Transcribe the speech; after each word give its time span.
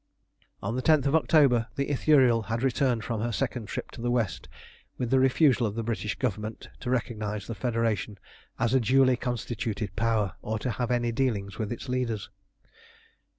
On 0.63 0.75
the 0.75 0.81
10th 0.81 1.05
of 1.05 1.13
October 1.13 1.67
the 1.75 1.91
Ithuriel 1.91 2.45
had 2.45 2.63
returned 2.63 3.03
from 3.03 3.21
her 3.21 3.31
second 3.31 3.67
trip 3.67 3.91
to 3.91 4.01
the 4.01 4.09
West, 4.09 4.49
with 4.97 5.11
the 5.11 5.19
refusal 5.19 5.67
of 5.67 5.75
the 5.75 5.83
British 5.83 6.15
Government 6.15 6.69
to 6.79 6.89
recognise 6.89 7.45
the 7.45 7.53
Federation 7.53 8.17
as 8.57 8.73
a 8.73 8.79
duly 8.79 9.15
constituted 9.15 9.95
Power, 9.95 10.33
or 10.41 10.57
to 10.57 10.71
have 10.71 10.89
any 10.89 11.11
dealings 11.11 11.59
with 11.59 11.71
its 11.71 11.87
leaders. 11.87 12.31